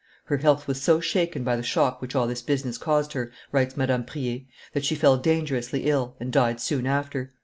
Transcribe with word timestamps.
"Her 0.23 0.37
health 0.37 0.67
was 0.67 0.81
so 0.81 0.99
shaken 0.99 1.43
by 1.43 1.55
the 1.55 1.61
shock 1.61 2.01
which 2.01 2.15
all 2.15 2.25
this 2.25 2.41
business 2.41 2.79
caused 2.79 3.13
her," 3.13 3.31
writes 3.51 3.77
Madame 3.77 4.03
Prier, 4.03 4.39
"that 4.73 4.83
she 4.83 4.95
fell 4.95 5.15
dangerously 5.17 5.83
ill, 5.85 6.15
and 6.19 6.33
died 6.33 6.59
soon 6.59 6.87
after." 6.87 7.33